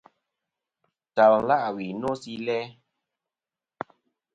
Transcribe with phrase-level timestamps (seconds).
[1.09, 2.59] Ntal la' wi no si læ.